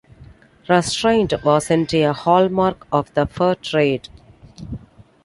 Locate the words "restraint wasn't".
0.67-1.93